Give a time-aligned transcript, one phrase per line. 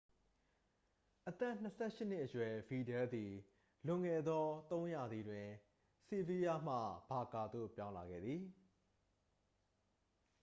[1.29, 3.31] အသက် 28 ရှစ်နှစ်အရွယ် ဗီဒယ်လ်သည်
[3.85, 5.47] လွန်ခဲ့သော သုံးရာသီတွင်
[6.05, 6.75] ဆီဗီးလားမှ
[7.07, 8.41] ဘာကာသို့ ပြောင်းလာခဲ့သည်